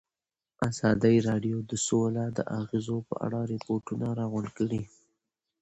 [0.69, 4.81] ازادي راډیو د سوله د اغېزو په اړه ریپوټونه راغونډ کړي.